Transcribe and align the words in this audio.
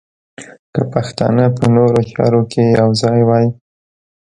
که 0.73 0.81
پښتانه 0.93 1.45
په 1.57 1.65
نورو 1.75 1.99
چارو 2.11 2.41
کې 2.51 2.61
یو 2.79 2.89
ځای 3.01 3.19
وای. 3.25 3.47